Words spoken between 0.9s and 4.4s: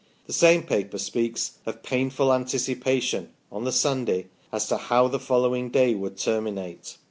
speaks of" painful anticipation" on the Sunday